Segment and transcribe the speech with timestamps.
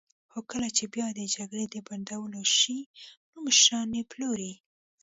[0.31, 2.77] خو کله چې بیا د جګړې د بندولو شي،
[3.31, 4.53] نو مشران یې پلوري.